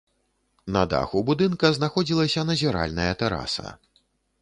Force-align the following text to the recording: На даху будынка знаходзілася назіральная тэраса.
На 0.77 0.81
даху 0.93 1.21
будынка 1.27 1.71
знаходзілася 1.79 2.49
назіральная 2.53 3.11
тэраса. 3.25 3.67